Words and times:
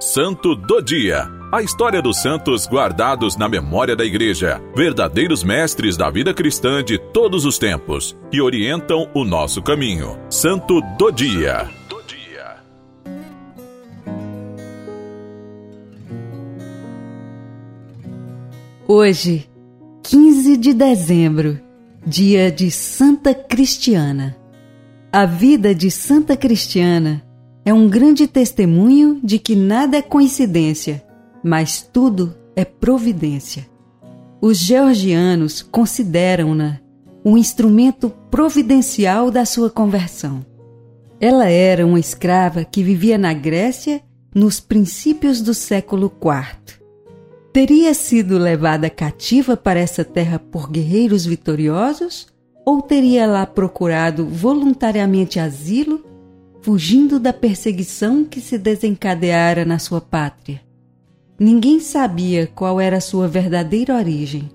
Santo 0.00 0.54
do 0.54 0.80
Dia. 0.80 1.28
A 1.50 1.60
história 1.60 2.00
dos 2.00 2.22
santos 2.22 2.68
guardados 2.68 3.36
na 3.36 3.48
memória 3.48 3.96
da 3.96 4.04
Igreja, 4.04 4.62
verdadeiros 4.72 5.42
mestres 5.42 5.96
da 5.96 6.08
vida 6.08 6.32
cristã 6.32 6.84
de 6.84 6.98
todos 6.98 7.44
os 7.44 7.58
tempos, 7.58 8.16
que 8.30 8.40
orientam 8.40 9.10
o 9.12 9.24
nosso 9.24 9.60
caminho. 9.60 10.16
Santo 10.30 10.80
do 10.96 11.10
Dia. 11.10 11.68
Hoje, 18.86 19.50
15 20.04 20.56
de 20.58 20.74
dezembro, 20.74 21.60
dia 22.06 22.52
de 22.52 22.70
Santa 22.70 23.34
Cristiana. 23.34 24.36
A 25.12 25.26
vida 25.26 25.74
de 25.74 25.90
Santa 25.90 26.36
Cristiana 26.36 27.27
é 27.68 27.74
um 27.74 27.86
grande 27.86 28.26
testemunho 28.26 29.20
de 29.22 29.38
que 29.38 29.54
nada 29.54 29.98
é 29.98 30.00
coincidência, 30.00 31.04
mas 31.44 31.82
tudo 31.82 32.34
é 32.56 32.64
providência. 32.64 33.68
Os 34.40 34.56
georgianos 34.56 35.60
consideram-na 35.60 36.80
um 37.22 37.36
instrumento 37.36 38.08
providencial 38.30 39.30
da 39.30 39.44
sua 39.44 39.68
conversão. 39.68 40.46
Ela 41.20 41.50
era 41.50 41.86
uma 41.86 42.00
escrava 42.00 42.64
que 42.64 42.82
vivia 42.82 43.18
na 43.18 43.34
Grécia 43.34 44.00
nos 44.34 44.60
princípios 44.60 45.42
do 45.42 45.52
século 45.52 46.10
IV. 46.24 46.80
Teria 47.52 47.92
sido 47.92 48.38
levada 48.38 48.88
cativa 48.88 49.58
para 49.58 49.78
essa 49.78 50.02
terra 50.02 50.38
por 50.38 50.70
guerreiros 50.70 51.26
vitoriosos 51.26 52.28
ou 52.64 52.80
teria 52.80 53.26
lá 53.26 53.44
procurado 53.44 54.24
voluntariamente 54.24 55.38
asilo 55.38 56.07
fugindo 56.60 57.18
da 57.18 57.32
perseguição 57.32 58.24
que 58.24 58.40
se 58.40 58.58
desencadeara 58.58 59.64
na 59.64 59.78
sua 59.78 60.00
pátria. 60.00 60.60
Ninguém 61.38 61.78
sabia 61.80 62.46
qual 62.46 62.80
era 62.80 63.00
sua 63.00 63.28
verdadeira 63.28 63.94
origem. 63.94 64.50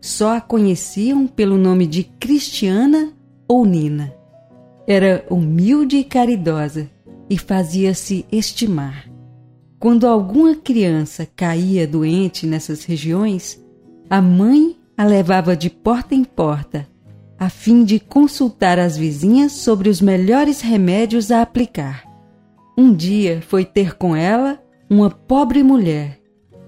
Só 0.00 0.36
a 0.36 0.40
conheciam 0.40 1.26
pelo 1.26 1.58
nome 1.58 1.86
de 1.86 2.04
Cristiana 2.04 3.12
ou 3.48 3.64
Nina. 3.64 4.14
Era 4.86 5.26
humilde 5.28 5.96
e 5.96 6.04
caridosa 6.04 6.88
e 7.28 7.36
fazia-se 7.36 8.24
estimar. 8.30 9.10
Quando 9.78 10.06
alguma 10.06 10.54
criança 10.54 11.28
caía 11.36 11.86
doente 11.86 12.46
nessas 12.46 12.84
regiões, 12.84 13.62
a 14.08 14.22
mãe 14.22 14.76
a 14.96 15.04
levava 15.04 15.56
de 15.56 15.70
porta 15.70 16.14
em 16.14 16.24
porta 16.24 16.88
a 17.38 17.48
fim 17.48 17.84
de 17.84 18.00
consultar 18.00 18.78
as 18.78 18.96
vizinhas 18.96 19.52
sobre 19.52 19.88
os 19.88 20.00
melhores 20.00 20.60
remédios 20.60 21.30
a 21.30 21.40
aplicar. 21.40 22.04
Um 22.76 22.92
dia 22.92 23.40
foi 23.46 23.64
ter 23.64 23.96
com 23.96 24.16
ela 24.16 24.60
uma 24.90 25.08
pobre 25.08 25.62
mulher, 25.62 26.20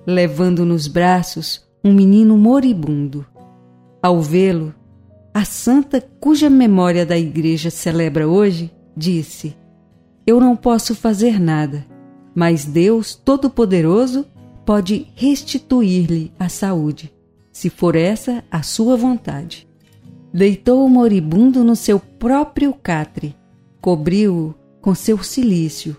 levando 0.06 0.64
nos 0.64 0.86
braços 0.86 1.66
um 1.84 1.92
menino 1.92 2.36
moribundo. 2.38 3.26
Ao 4.00 4.20
vê-lo, 4.20 4.72
a 5.34 5.44
santa 5.44 6.00
cuja 6.00 6.48
memória 6.48 7.04
da 7.04 7.18
igreja 7.18 7.70
celebra 7.70 8.28
hoje 8.28 8.70
disse: 8.96 9.56
Eu 10.26 10.38
não 10.40 10.54
posso 10.54 10.94
fazer 10.94 11.40
nada, 11.40 11.84
mas 12.34 12.64
Deus 12.64 13.14
Todo-Poderoso 13.14 14.24
pode 14.64 15.08
restituir-lhe 15.16 16.32
a 16.38 16.48
saúde, 16.48 17.12
se 17.50 17.68
for 17.68 17.96
essa 17.96 18.44
a 18.50 18.62
sua 18.62 18.96
vontade 18.96 19.69
deitou 20.32 20.84
o 20.84 20.88
moribundo 20.88 21.64
no 21.64 21.74
seu 21.74 21.98
próprio 21.98 22.72
catre, 22.72 23.34
cobriu-o 23.80 24.54
com 24.80 24.94
seu 24.94 25.22
cilício, 25.22 25.96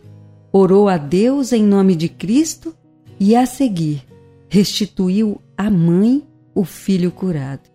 orou 0.51 0.87
a 0.89 0.97
Deus 0.97 1.51
em 1.51 1.63
nome 1.63 1.95
de 1.95 2.09
Cristo 2.09 2.75
e, 3.19 3.35
a 3.35 3.45
seguir, 3.45 4.05
restituiu 4.49 5.41
à 5.57 5.69
mãe 5.69 6.23
o 6.55 6.63
filho 6.63 7.11
curado. 7.11 7.69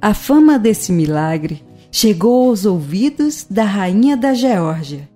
A 0.00 0.12
fama 0.12 0.58
desse 0.58 0.92
milagre 0.92 1.62
chegou 1.90 2.50
aos 2.50 2.66
ouvidos 2.66 3.46
da 3.48 3.64
rainha 3.64 4.16
da 4.16 4.34
Geórgia, 4.34 5.08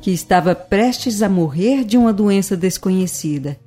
que 0.00 0.10
estava 0.10 0.54
prestes 0.54 1.22
a 1.22 1.28
morrer 1.28 1.84
de 1.84 1.96
uma 1.96 2.12
doença 2.12 2.56
desconhecida. 2.56 3.58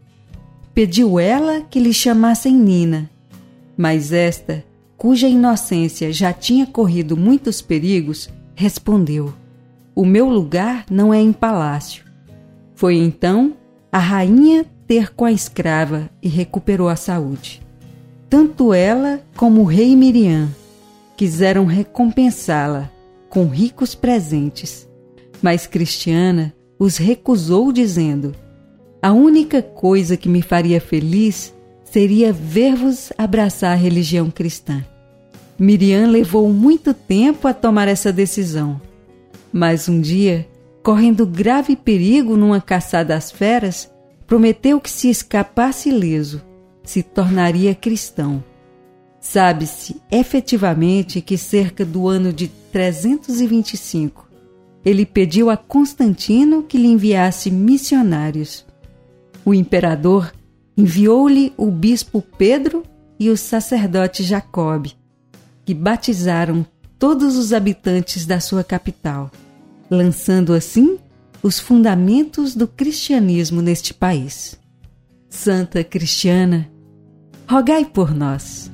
Pediu 0.73 1.19
ela 1.19 1.61
que 1.61 1.79
lhe 1.79 1.93
chamassem 1.93 2.53
Nina, 2.53 3.09
mas 3.75 4.11
esta 4.11 4.63
cuja 4.97 5.27
inocência 5.27 6.11
já 6.11 6.33
tinha 6.33 6.65
corrido 6.65 7.15
muitos 7.15 7.61
perigos, 7.61 8.29
respondeu: 8.55 9.33
O 9.95 10.03
meu 10.03 10.27
lugar 10.27 10.85
não 10.89 11.13
é 11.13 11.21
em 11.21 11.31
palácio. 11.31 12.03
Foi 12.75 12.95
então 12.95 13.55
a 13.91 13.99
rainha 13.99 14.65
ter 14.87 15.13
com 15.13 15.25
a 15.25 15.31
escrava 15.31 16.09
e 16.21 16.27
recuperou 16.27 16.89
a 16.89 16.95
saúde. 16.95 17.61
Tanto 18.29 18.73
ela 18.73 19.21
como 19.35 19.61
o 19.61 19.65
rei 19.65 19.95
Miriam 19.95 20.49
quiseram 21.15 21.65
recompensá-la 21.65 22.89
com 23.29 23.47
ricos 23.47 23.95
presentes, 23.95 24.87
mas 25.41 25.67
Cristiana 25.67 26.53
os 26.79 26.97
recusou, 26.97 27.71
dizendo: 27.71 28.35
A 29.01 29.13
única 29.13 29.61
coisa 29.61 30.17
que 30.17 30.29
me 30.29 30.41
faria 30.41 30.81
feliz 30.81 31.53
seria 31.91 32.33
ver-vos 32.33 33.11
abraçar 33.17 33.71
a 33.71 33.75
religião 33.75 34.29
cristã. 34.29 34.83
Miriam 35.57 36.07
levou 36.07 36.51
muito 36.51 36.93
tempo 36.93 37.47
a 37.47 37.53
tomar 37.53 37.87
essa 37.87 38.11
decisão, 38.13 38.79
mas 39.51 39.89
um 39.89 39.99
dia, 39.99 40.47
correndo 40.83 41.25
grave 41.25 41.75
perigo 41.75 42.37
numa 42.37 42.61
caçada 42.61 43.15
às 43.15 43.31
feras, 43.31 43.89
prometeu 44.27 44.79
que 44.79 44.89
se 44.89 45.09
escapasse 45.09 45.89
ileso, 45.89 46.41
se 46.83 47.01
tornaria 47.01 47.73
cristão. 47.73 48.43
Sabe-se 49.19 49.99
efetivamente 50.11 51.21
que 51.21 51.37
cerca 51.37 51.83
do 51.83 52.07
ano 52.07 52.31
de 52.31 52.47
325, 52.71 54.29
ele 54.85 55.05
pediu 55.05 55.49
a 55.49 55.57
Constantino 55.57 56.63
que 56.63 56.77
lhe 56.77 56.87
enviasse 56.87 57.49
missionários. 57.49 58.65
O 59.43 59.53
imperador 59.53 60.31
enviou-lhe 60.77 61.53
o 61.57 61.71
bispo 61.71 62.21
Pedro 62.21 62.83
e 63.19 63.29
o 63.29 63.35
sacerdote 63.35 64.23
Jacob, 64.23 64.87
que 65.65 65.73
batizaram 65.73 66.65
todos 66.99 67.35
os 67.35 67.51
habitantes 67.51 68.25
da 68.25 68.39
sua 68.39 68.63
capital, 68.63 69.31
lançando 69.89 70.53
assim 70.53 70.99
os 71.41 71.59
fundamentos 71.59 72.55
do 72.55 72.67
cristianismo 72.67 73.61
neste 73.61 73.93
país. 73.93 74.59
Santa 75.29 75.83
Cristiana, 75.83 76.69
rogai 77.47 77.85
por 77.85 78.13
nós. 78.13 78.71